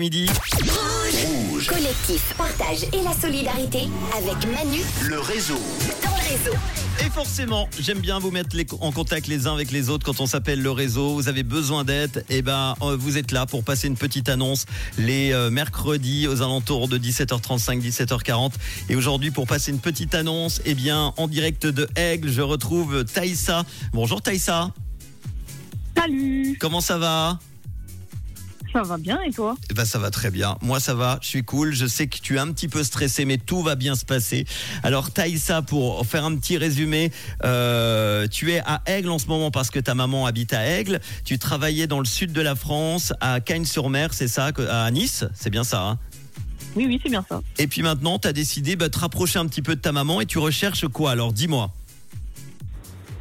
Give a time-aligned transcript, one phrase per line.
[0.00, 0.26] Midi.
[1.66, 4.78] Collectif, partage et la solidarité avec Manu
[5.08, 5.58] Le réseau.
[6.04, 6.56] dans le réseau.
[7.00, 10.20] Et forcément, j'aime bien vous mettre les- en contact les uns avec les autres quand
[10.20, 11.14] on s'appelle le réseau.
[11.16, 14.66] Vous avez besoin d'aide, et ben euh, vous êtes là pour passer une petite annonce
[14.98, 18.52] les euh, mercredis aux alentours de 17h35, 17h40.
[18.90, 23.04] Et aujourd'hui, pour passer une petite annonce, eh bien en direct de Aigle, je retrouve
[23.04, 23.64] Taïssa.
[23.92, 24.70] Bonjour Taïssa,
[25.96, 27.40] Salut, comment ça va?
[28.72, 29.56] Ça va bien et toi?
[29.70, 30.56] Eh ben ça va très bien.
[30.62, 31.74] Moi ça va, je suis cool.
[31.74, 34.46] Je sais que tu es un petit peu stressé, mais tout va bien se passer.
[34.82, 37.10] Alors Taïssa, pour faire un petit résumé,
[37.44, 41.00] euh, tu es à Aigle en ce moment parce que ta maman habite à Aigle.
[41.24, 45.50] Tu travaillais dans le sud de la France, à Cagnes-sur-Mer, c'est ça, à Nice, c'est
[45.50, 45.82] bien ça.
[45.82, 45.98] hein?
[46.76, 47.40] Oui, oui, c'est bien ça.
[47.58, 49.90] et puis maintenant, tu as décidé bah, de te rapprocher un petit peu de ta
[49.90, 51.10] maman et tu recherches quoi?
[51.12, 51.72] Alors dis-moi.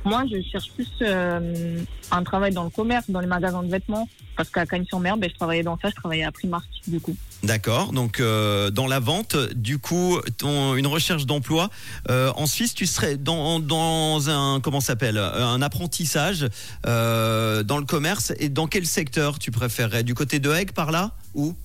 [0.05, 1.79] Moi, je cherche plus euh,
[2.11, 4.07] un travail dans le commerce, dans les magasins de vêtements.
[4.37, 7.15] Parce qu'à Cagnes-sur-Mer, ben, je travaillais dans ça, je travaillais à Primark, du coup.
[7.43, 11.69] D'accord, donc euh, dans la vente, du coup, ton, une recherche d'emploi.
[12.09, 16.47] Euh, en Suisse, tu serais dans, dans un, comment ça s'appelle, un apprentissage
[16.83, 18.31] dans le commerce.
[18.39, 20.03] Et dans quel secteur tu préférerais?
[20.03, 21.55] Du côté de Aigle, par là Ou?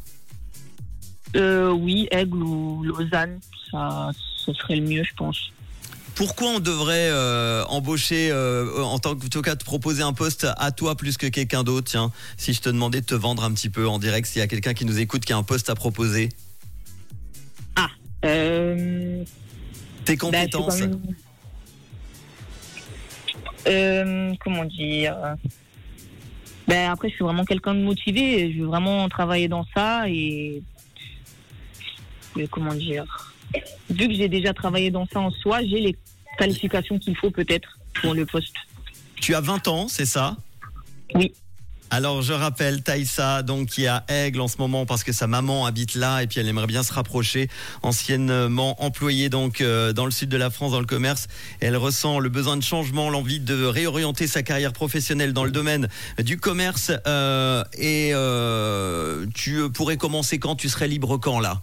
[1.34, 3.38] Oui, Aigle ou Lausanne,
[3.70, 5.52] ça, ce serait le mieux, je pense.
[6.22, 10.12] Pourquoi on devrait euh, embaucher, euh, en tant que, en tout cas, te proposer un
[10.12, 13.42] poste à toi plus que quelqu'un d'autre Tiens, si je te demandais de te vendre
[13.42, 15.42] un petit peu en direct, s'il y a quelqu'un qui nous écoute qui a un
[15.42, 16.28] poste à proposer,
[18.24, 19.24] Euh,
[20.04, 20.78] tes suis compétences.
[20.78, 21.00] même-
[23.66, 25.16] Euh, comment dire?
[26.68, 28.52] Ben, Après, je suis vraiment quelqu'un de motivé.
[28.52, 30.62] Je veux vraiment travailler dans ça et.
[32.36, 33.34] et comment dire?
[33.90, 35.96] Vu que j'ai déjà travaillé dans ça en soi, j'ai les
[36.38, 38.54] qualifications qu'il faut peut-être pour le poste.
[39.20, 40.36] Tu as 20 ans, c'est ça?
[41.14, 41.32] Oui.
[41.94, 45.26] Alors je rappelle Taïssa, donc qui est à Aigle en ce moment parce que sa
[45.26, 47.50] maman habite là et puis elle aimerait bien se rapprocher.
[47.82, 51.28] Anciennement employée donc euh, dans le sud de la France dans le commerce,
[51.60, 55.90] elle ressent le besoin de changement, l'envie de réorienter sa carrière professionnelle dans le domaine
[56.18, 56.92] du commerce.
[57.06, 60.56] euh, et euh, tu pourrais commencer quand?
[60.56, 61.60] Tu serais libre quand là?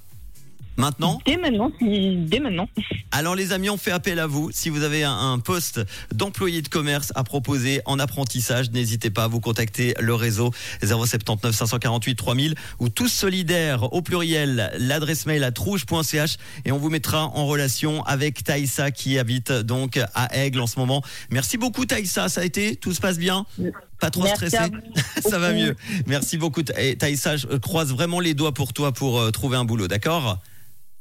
[0.78, 2.70] Maintenant Dès maintenant, dès maintenant.
[3.12, 4.50] alors les amis, on fait appel à vous.
[4.54, 5.82] Si vous avez un, un poste
[6.14, 11.54] d'employé de commerce à proposer en apprentissage, n'hésitez pas à vous contacter le réseau 079
[11.54, 17.26] 548 3000 ou tous solidaires au pluriel, l'adresse mail à trouge.ch et on vous mettra
[17.26, 21.02] en relation avec Taïssa qui habite donc à Aigle en ce moment.
[21.30, 23.46] Merci beaucoup Taïssa, ça a été Tout se passe bien?
[24.00, 24.72] Pas trop Merci stressé.
[25.30, 25.76] Ça va mieux.
[26.08, 29.66] Merci beaucoup Et Taïssa, je croise vraiment les doigts pour toi pour euh, trouver un
[29.66, 30.40] boulot, d'accord?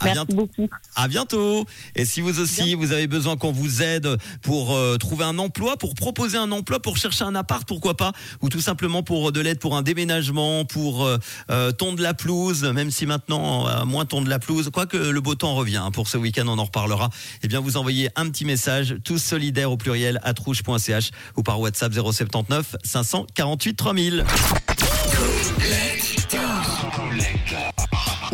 [0.01, 0.35] À Merci bientôt.
[0.37, 0.69] beaucoup.
[0.95, 1.67] À bientôt.
[1.97, 5.77] Et si vous aussi, vous avez besoin qu'on vous aide pour euh, trouver un emploi,
[5.77, 9.41] pour proposer un emploi, pour chercher un appart, pourquoi pas, ou tout simplement pour de
[9.41, 11.19] l'aide pour un déménagement, pour euh,
[11.51, 15.35] euh, tondre la pelouse, même si maintenant euh, moins tondre la pelouse, quoique le beau
[15.35, 17.11] temps revient hein, pour ce week-end, on en reparlera.
[17.43, 21.61] Eh bien, vous envoyez un petit message, tous solidaires au pluriel à trouche.ch ou par
[21.61, 24.25] WhatsApp 079 548 3000.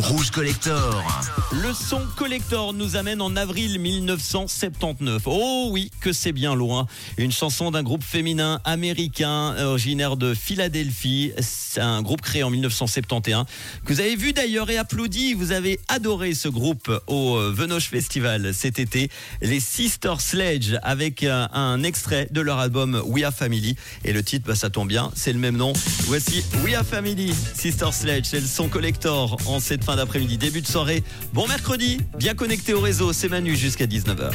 [0.07, 1.03] Rouge Collector.
[1.51, 5.23] Le son collector nous amène en avril 1979.
[5.25, 6.85] Oh oui, que c'est bien loin.
[7.17, 11.31] Une chanson d'un groupe féminin américain originaire de Philadelphie.
[11.39, 13.45] C'est un groupe créé en 1971
[13.83, 15.33] que vous avez vu d'ailleurs et applaudi.
[15.33, 19.09] Vous avez adoré ce groupe au euh, Venoche Festival cet été.
[19.41, 23.75] Les Sister Sledge avec euh, un extrait de leur album We Are Family.
[24.03, 25.73] Et le titre, bah, ça tombe bien, c'est le même nom.
[26.03, 28.25] Voici We Are Family, Sister Sledge.
[28.25, 31.03] C'est le son collector en cette fin d'après-midi, début de soirée.
[31.33, 34.31] Bon mercredi, bien connecté au réseau, c'est Manu jusqu'à 19h.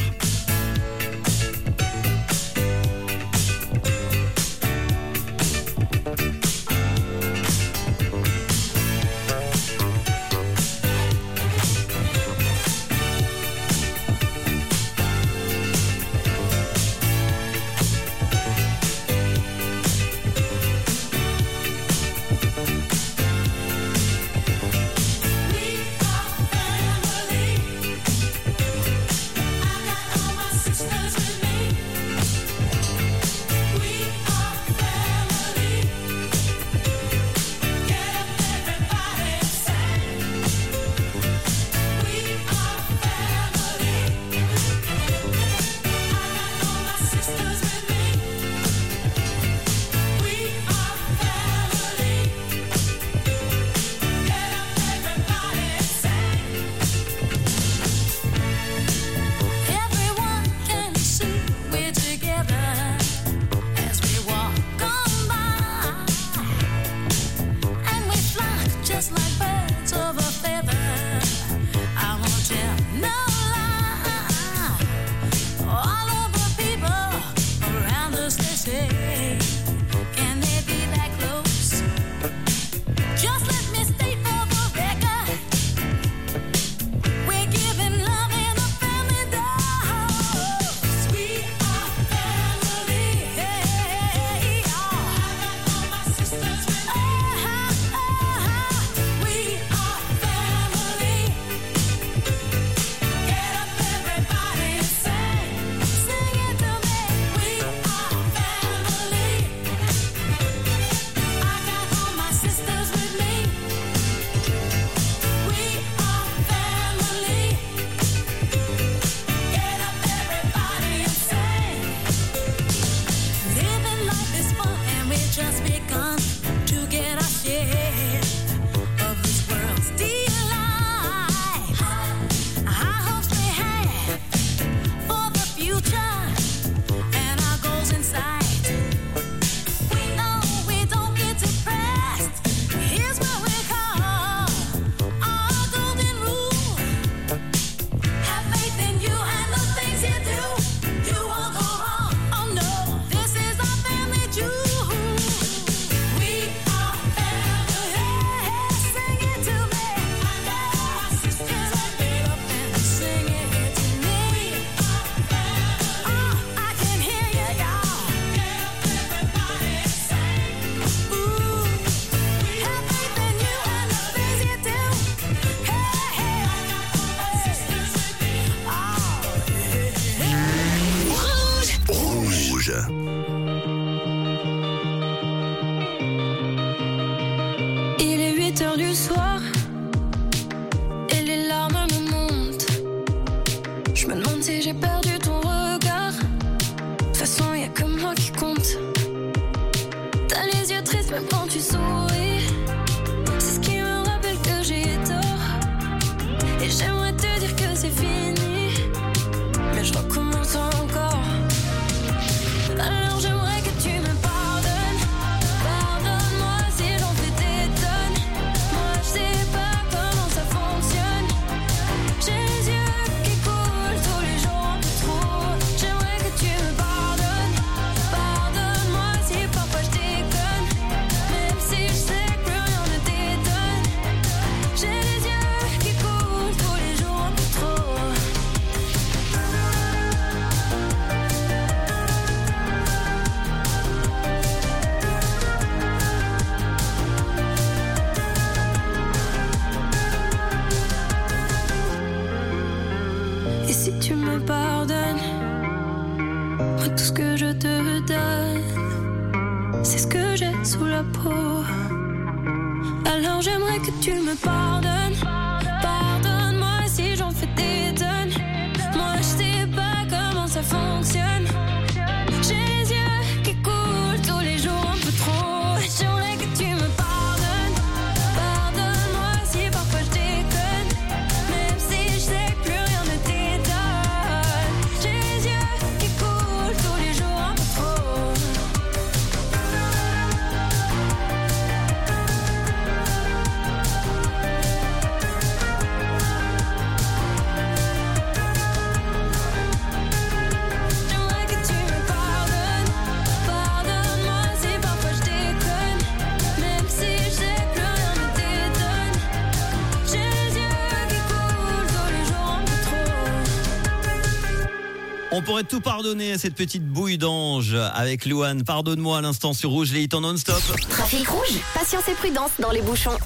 [315.63, 318.63] Tout pardonner à cette petite bouille d'ange avec Louane.
[318.63, 320.61] Pardonne-moi à l'instant sur Rouge, les hits en non-stop.
[320.89, 323.17] Trafic rouge, patience et prudence dans les bouchons.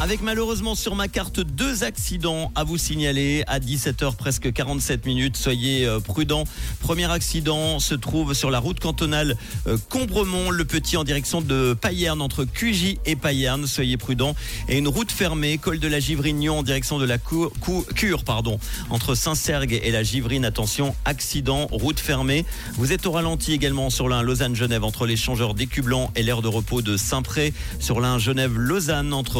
[0.00, 5.36] Avec malheureusement sur ma carte deux accidents à vous signaler à 17h presque 47 minutes.
[5.36, 6.44] Soyez euh, prudents.
[6.80, 9.36] Premier accident se trouve sur la route cantonale
[9.66, 13.66] euh, Combremont, le petit en direction de Payerne entre Cugy et Payerne.
[13.66, 14.36] Soyez prudents.
[14.68, 17.50] Et une route fermée, col de la Givrignon en direction de la Cou-
[17.96, 20.44] Cure, pardon, entre Saint-Sergue et la Givrine.
[20.44, 22.46] Attention, accident, route fermée.
[22.74, 26.82] Vous êtes au ralenti également sur l'un Lausanne-Genève entre l'échangeur d'Écublanc et l'aire de repos
[26.82, 27.52] de Saint-Pré.
[27.80, 29.38] Sur l'un Genève-Lausanne entre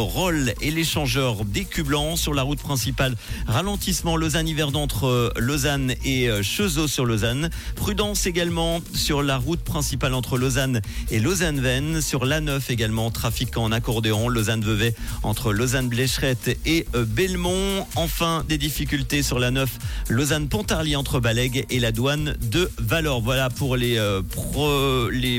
[0.61, 2.15] Et l'échangeur d'Écublanc.
[2.15, 3.15] Sur la route principale,
[3.47, 7.49] ralentissement Lausanne-Yverdon entre euh, Lausanne et euh, Chezeaux sur Lausanne.
[7.75, 12.01] Prudence également sur la route principale entre Lausanne et Lausanne-Vennes.
[12.01, 14.29] Sur l'A9 également, trafic en accordéon.
[14.29, 17.85] Lausanne-Vevey entre Lausanne-Blécherette et euh, Belmont.
[17.95, 19.67] Enfin, des difficultés sur l'A9,
[20.09, 23.21] Lausanne-Pontarlier entre Balègue et la douane de Valor.
[23.21, 23.99] Voilà pour les,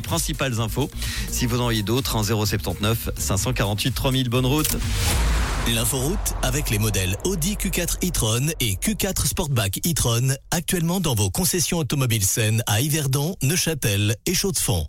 [0.02, 0.90] principales infos.
[1.30, 4.76] Si vous en avez d'autres, en 079 548 3000, bonne route.
[5.75, 11.78] L'inforoute avec les modèles Audi Q4 e-tron et Q4 Sportback e-tron actuellement dans vos concessions
[11.78, 14.87] automobiles saines à Yverdon, Neuchâtel et Chaux-de-Fonds.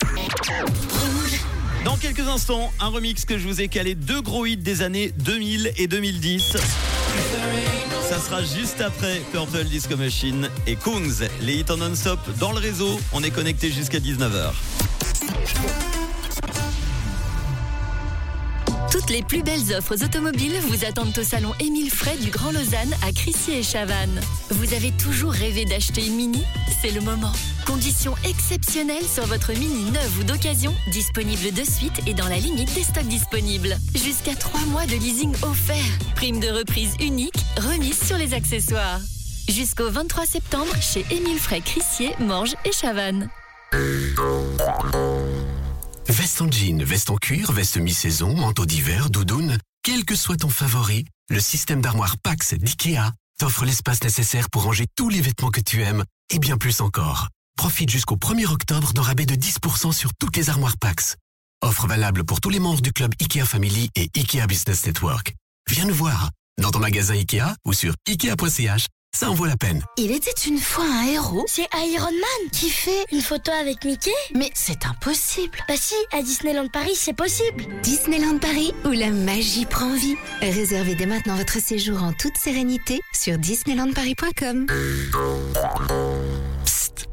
[1.85, 5.11] Dans quelques instants, un remix que je vous ai calé deux gros hits des années
[5.17, 6.57] 2000 et 2010.
[8.09, 12.59] Ça sera juste après Purple Disco Machine et Kungs, les hits en non-stop dans le
[12.59, 12.99] réseau.
[13.13, 14.51] On est connecté jusqu'à 19h.
[18.91, 22.93] Toutes les plus belles offres automobiles vous attendent au salon Émile Fray du Grand Lausanne
[23.07, 24.19] à Crissy et Chavannes.
[24.49, 26.43] Vous avez toujours rêvé d'acheter une Mini?
[26.81, 27.31] C'est le moment.
[27.65, 32.73] Conditions exceptionnelles sur votre Mini neuve ou d'occasion, disponible de suite et dans la limite
[32.73, 33.77] des stocks disponibles.
[33.95, 35.77] Jusqu'à 3 mois de leasing offert.
[36.15, 38.99] Prime de reprise unique, remise sur les accessoires.
[39.47, 43.29] Jusqu'au 23 septembre chez Émile Fray Crissier, Morges et Chavannes.
[46.07, 50.49] Veste en jean, veste en cuir, veste mi-saison, manteau d'hiver, doudoune, quel que soit ton
[50.49, 55.61] favori, le système d'armoire Pax d'IKEA t'offre l'espace nécessaire pour ranger tous les vêtements que
[55.61, 57.29] tu aimes et bien plus encore.
[57.57, 61.15] Profite jusqu'au 1er octobre d'un rabais de 10% sur toutes les armoires Pax.
[61.61, 65.33] Offre valable pour tous les membres du club IKEA Family et IKEA Business Network.
[65.69, 66.29] Viens nous voir
[66.61, 68.87] dans ton magasin IKEA ou sur ikea.ch.
[69.13, 69.83] Ça en vaut la peine.
[69.97, 74.09] Il était une fois un héros C'est Iron Man qui fait une photo avec Mickey
[74.33, 77.65] Mais c'est impossible Bah si, à Disneyland Paris, c'est possible.
[77.83, 80.15] Disneyland Paris, où la magie prend vie.
[80.41, 84.67] Réservez dès maintenant votre séjour en toute sérénité sur disneylandparis.com.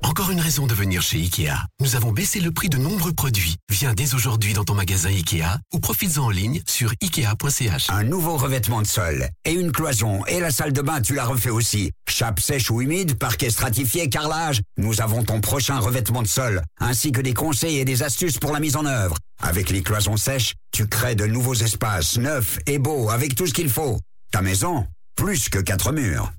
[0.02, 1.66] Encore une raison de venir chez IKEA.
[1.80, 3.56] Nous avons baissé le prix de nombreux produits.
[3.70, 7.90] Viens dès aujourd'hui dans ton magasin IKEA ou profites-en en ligne sur ikea.ch.
[7.90, 11.24] Un nouveau revêtement de sol et une cloison et la salle de bain, tu la
[11.24, 11.92] refais aussi.
[12.08, 14.60] Chape sèche ou humide, parquet stratifié, carrelage.
[14.76, 18.52] Nous avons ton prochain revêtement de sol, ainsi que des conseils et des astuces pour
[18.52, 19.16] la mise en œuvre.
[19.40, 23.54] Avec les cloisons sèches, tu crées de nouveaux espaces neufs et beaux avec tout ce
[23.54, 24.00] qu'il faut.
[24.32, 24.86] Ta maison,
[25.16, 26.32] plus que quatre murs.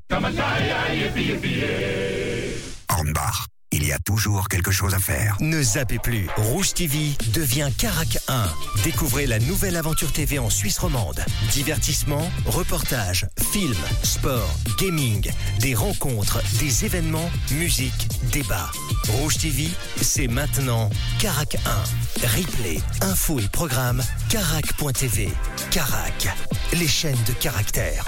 [3.71, 5.37] Il y a toujours quelque chose à faire.
[5.39, 6.27] Ne zappez plus.
[6.37, 8.47] Rouge TV devient Carac 1.
[8.83, 11.23] Découvrez la nouvelle aventure TV en Suisse romande.
[11.51, 18.71] Divertissement, reportages, films, sport, gaming, des rencontres, des événements, musique, débat.
[19.07, 19.69] Rouge TV,
[20.01, 20.89] c'est maintenant
[21.19, 22.27] Carac 1.
[22.27, 25.29] Replay, infos et programmes, carac.tv.
[25.71, 26.27] Carac,
[26.73, 28.05] les chaînes de caractère.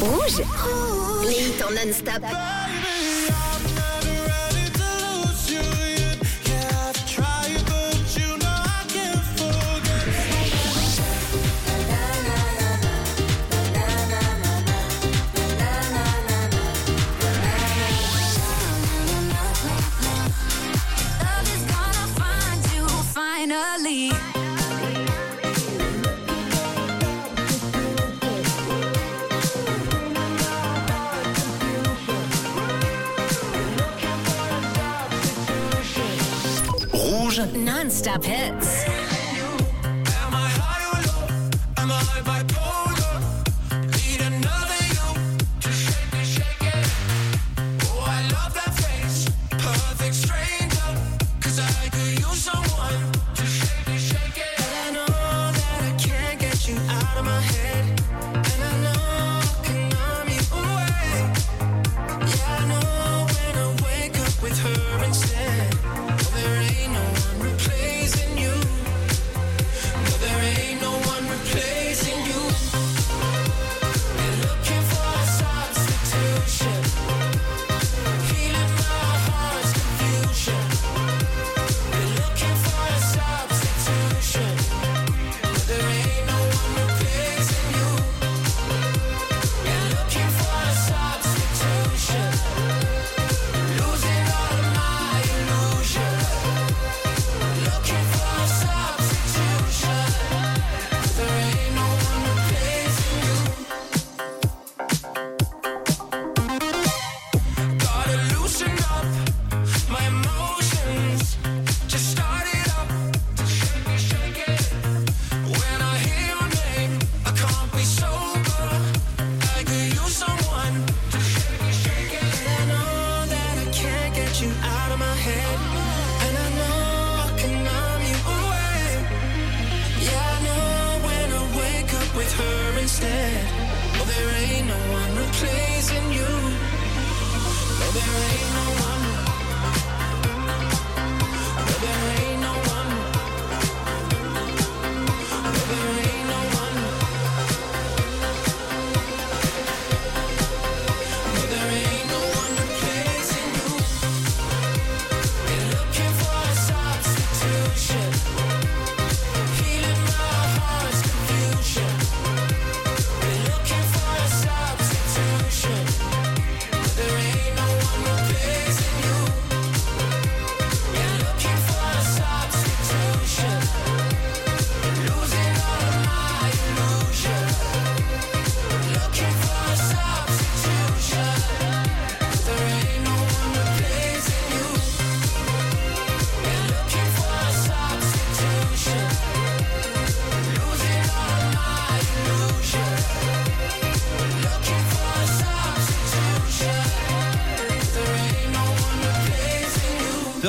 [0.00, 0.42] Rouge,
[1.24, 2.59] les hits en non-stop.
[38.00, 38.89] Non-stop hits.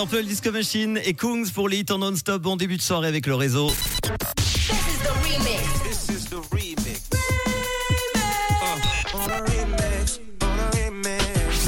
[0.08, 3.28] Purple Disco Machine et Kungs pour les hits en non-stop en début de soirée avec
[3.28, 3.72] le réseau.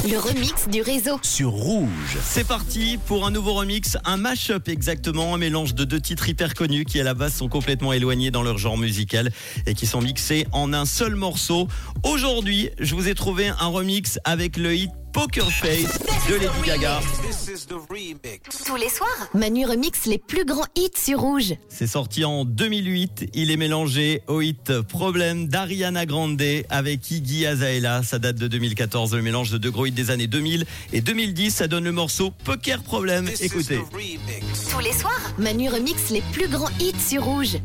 [0.09, 1.19] Le remix du réseau.
[1.21, 2.17] Sur Rouge.
[2.23, 6.55] C'est parti pour un nouveau remix, un mash-up exactement, un mélange de deux titres hyper
[6.55, 9.31] connus qui à la base sont complètement éloignés dans leur genre musical
[9.67, 11.67] et qui sont mixés en un seul morceau.
[12.01, 16.99] Aujourd'hui, je vous ai trouvé un remix avec le hit Poker Face de Lady Gaga.
[18.65, 21.53] Tous les soirs, Manu remix les plus grands hits sur Rouge.
[21.69, 23.29] C'est sorti en 2008.
[23.35, 28.01] Il est mélangé au hit Problème d'Ariana Grande avec Iggy Azalea.
[28.01, 29.13] Ça date de 2014.
[29.13, 31.51] Le mélange de deux gros hits des années 2000 et 2010.
[31.51, 33.29] Ça donne le morceau Poker Problème.
[33.39, 33.79] Écoutez.
[34.71, 37.57] Tous les soirs, Manu remix les plus grands hits sur Rouge.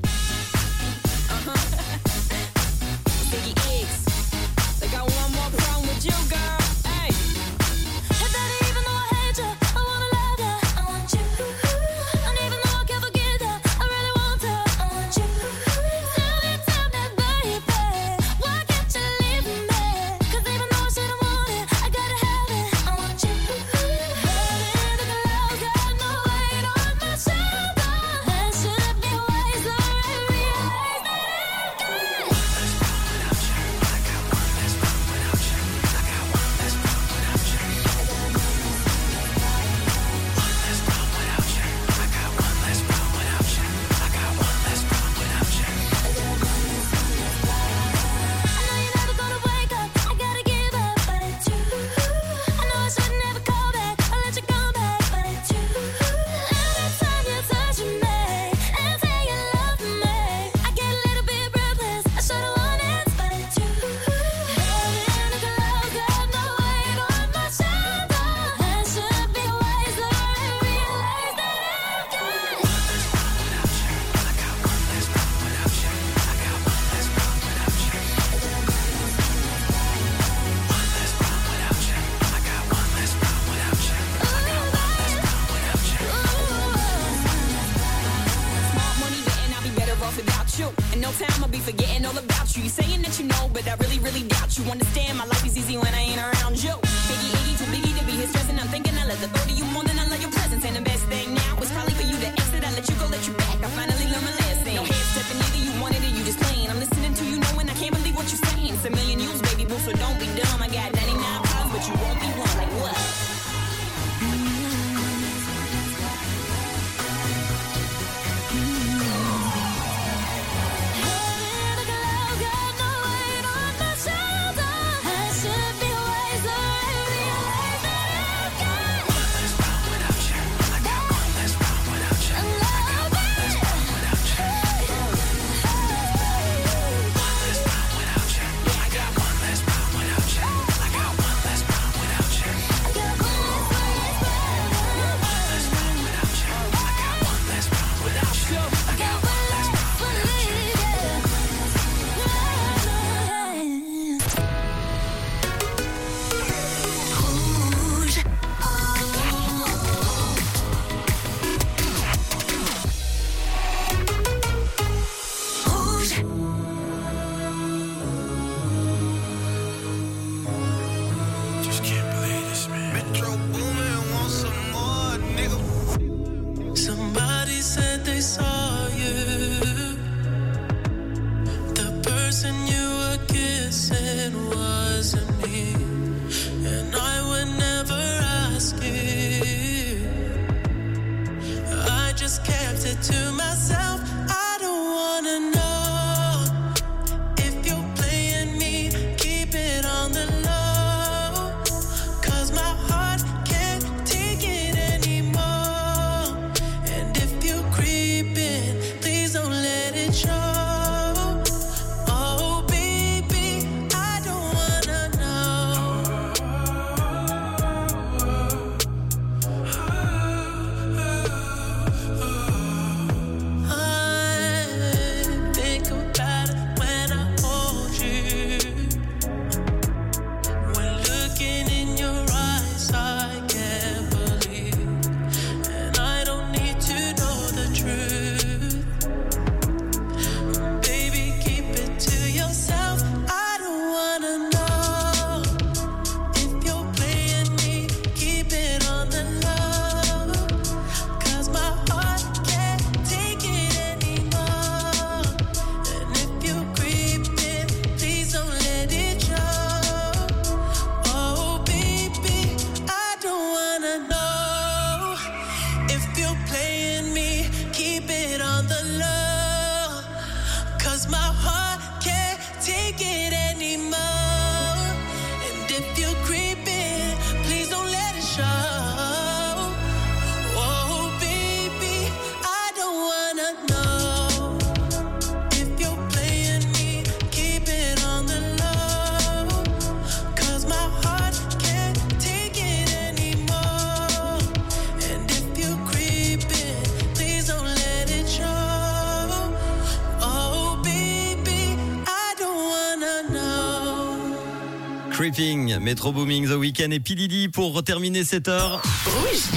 [305.30, 307.14] Creeping, Metro Booming, The Weeknd et P.
[307.14, 308.80] Diddy pour terminer cette heure.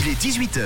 [0.03, 0.60] Il est 18h.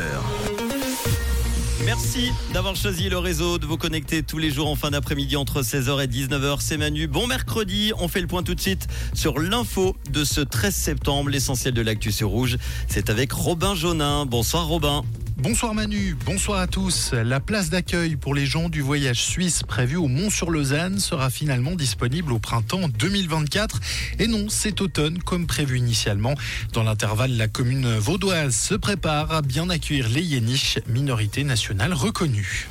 [1.85, 5.61] Merci d'avoir choisi le réseau, de vous connecter tous les jours en fin d'après-midi entre
[5.61, 6.57] 16h et 19h.
[6.59, 7.05] C'est Manu.
[7.05, 7.91] Bon mercredi.
[7.99, 11.29] On fait le point tout de suite sur l'info de ce 13 septembre.
[11.29, 12.57] L'essentiel de l'actu sur Rouge.
[12.87, 14.25] C'est avec Robin Jonin.
[14.25, 15.03] Bonsoir Robin.
[15.37, 17.11] Bonsoir Manu, bonsoir à tous.
[17.11, 22.31] La place d'accueil pour les gens du voyage suisse prévu au Mont-sur-Lausanne sera finalement disponible
[22.31, 23.81] au printemps 2024.
[24.19, 26.35] Et non, c'est automne comme prévu initialement.
[26.71, 32.69] Dans l'intervalle, la commune vaudoise se prépare à bien accueillir les Yéniches, minorité nationale reconnue.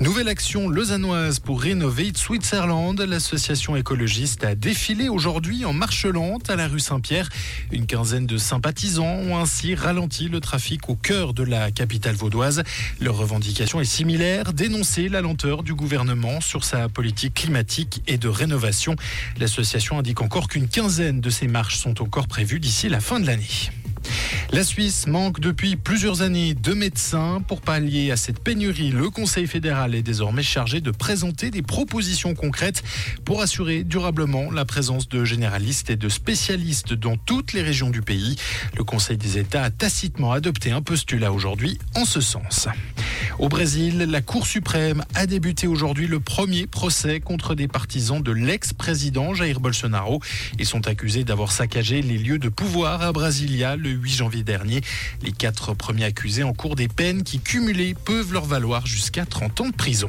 [0.00, 3.00] Nouvelle action lausannoise pour rénover Switzerland.
[3.00, 7.28] L'association écologiste a défilé aujourd'hui en marche lente à la rue Saint-Pierre.
[7.70, 12.64] Une quinzaine de sympathisants ont ainsi ralenti le trafic au cœur de la capitale vaudoise.
[13.00, 18.28] Leur revendication est similaire, dénoncer la lenteur du gouvernement sur sa politique climatique et de
[18.28, 18.96] rénovation.
[19.38, 23.26] L'association indique encore qu'une quinzaine de ces marches sont encore prévues d'ici la fin de
[23.26, 23.70] l'année.
[24.52, 27.42] La Suisse manque depuis plusieurs années de médecins.
[27.48, 32.34] Pour pallier à cette pénurie, le Conseil fédéral est désormais chargé de présenter des propositions
[32.34, 32.82] concrètes
[33.24, 38.02] pour assurer durablement la présence de généralistes et de spécialistes dans toutes les régions du
[38.02, 38.36] pays.
[38.76, 42.68] Le Conseil des États a tacitement adopté un postulat aujourd'hui en ce sens.
[43.38, 48.32] Au Brésil, la Cour suprême a débuté aujourd'hui le premier procès contre des partisans de
[48.32, 50.20] l'ex-président Jair Bolsonaro.
[50.58, 54.80] Ils sont accusés d'avoir saccagé les lieux de pouvoir à Brasilia le 8 janvier dernier.
[55.22, 59.60] Les quatre premiers accusés en cours des peines qui cumulées peuvent leur valoir jusqu'à 30
[59.60, 60.08] ans de prison.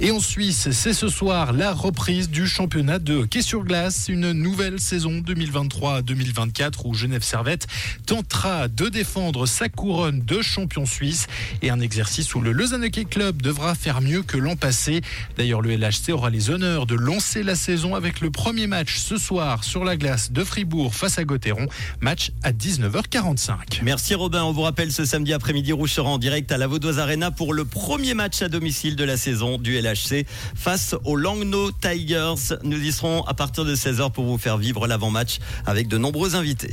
[0.00, 4.32] Et en Suisse, c'est ce soir la reprise du championnat de hockey sur glace, une
[4.32, 7.68] nouvelle saison 2023-2024 où Genève Servette
[8.04, 11.28] tentera de défendre sa couronne de champion suisse
[11.62, 15.02] et un exercice où le Lausanne Hockey Club devra faire mieux que l'an passé.
[15.36, 19.16] D'ailleurs, le LHC aura les honneurs de lancer la saison avec le premier match ce
[19.16, 21.66] soir sur la glace de Fribourg face à Gauthieron,
[22.00, 23.82] match à 19h45.
[23.84, 26.98] Merci Robin, on vous rappelle ce samedi après-midi Rouge sera en direct à la Vaudoise
[26.98, 31.70] Arena pour le premier match à domicile de la saison du LHC face aux Langnau
[31.72, 32.54] Tigers.
[32.62, 36.36] Nous y serons à partir de 16h pour vous faire vivre l'avant-match avec de nombreux
[36.36, 36.72] invités.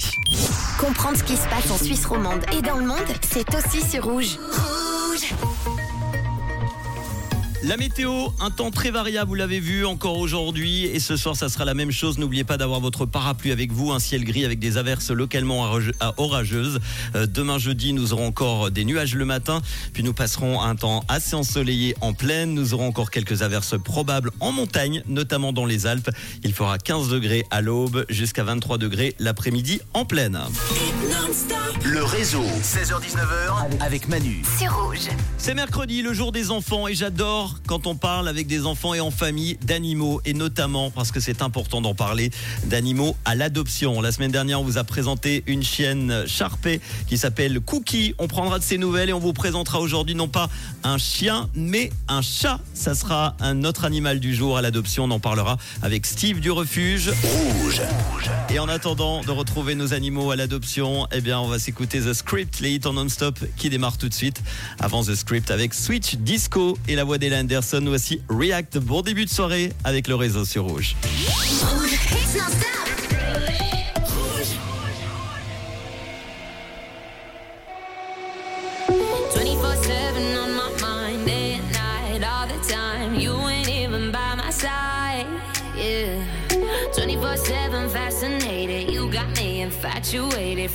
[0.77, 2.97] Comprendre ce qui se passe en Suisse romande et dans le monde,
[3.31, 4.37] c'est aussi sur Rouge.
[4.51, 5.33] Rouge
[7.69, 11.49] La météo, un temps très variable, vous l'avez vu encore aujourd'hui et ce soir ça
[11.49, 12.17] sera la même chose.
[12.17, 15.69] N'oubliez pas d'avoir votre parapluie avec vous, un ciel gris avec des averses localement
[16.17, 16.79] orageuses.
[17.13, 19.61] Euh, demain jeudi, nous aurons encore des nuages le matin,
[19.93, 22.55] puis nous passerons un temps assez ensoleillé en plaine.
[22.55, 26.09] Nous aurons encore quelques averses probables en montagne, notamment dans les Alpes.
[26.43, 30.39] Il fera 15 degrés à l'aube jusqu'à 23 degrés l'après-midi en plaine.
[31.85, 34.41] Le réseau, 16h-19h avec Manu.
[34.57, 35.07] C'est Rouge.
[35.37, 38.99] C'est mercredi, le jour des enfants, et j'adore quand on parle avec des enfants et
[38.99, 42.31] en famille d'animaux, et notamment parce que c'est important d'en parler,
[42.65, 44.01] d'animaux à l'adoption.
[44.01, 48.15] La semaine dernière, on vous a présenté une chienne charpée qui s'appelle Cookie.
[48.17, 50.49] On prendra de ses nouvelles et on vous présentera aujourd'hui non pas
[50.83, 52.59] un chien, mais un chat.
[52.73, 55.05] Ça sera un autre animal du jour à l'adoption.
[55.05, 57.09] On en parlera avec Steve du refuge.
[57.09, 57.81] Rouge.
[58.49, 62.13] Et en attendant de retrouver nos animaux à l'adoption, eh bien, on va s'écouter The
[62.13, 64.41] Script, les hits en non-stop qui démarrent tout de suite.
[64.79, 67.83] Avant The Script avec Switch Disco et la voix d'Ella Anderson.
[67.87, 68.79] Voici React.
[68.79, 70.95] Bon début de soirée avec le réseau sur Rouge.
[71.61, 71.79] On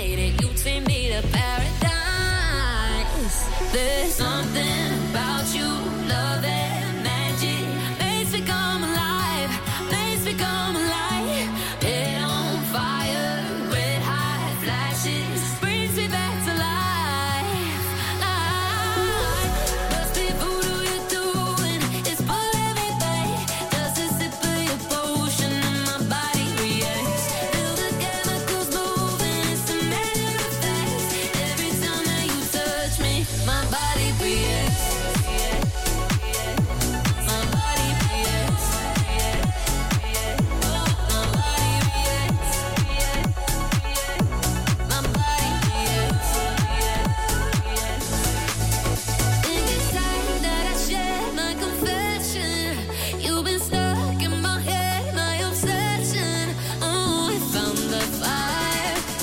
[0.00, 0.40] created.
[0.40, 1.90] You take me to paradise.
[3.72, 4.89] There's something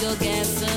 [0.08, 0.77] you'll get some.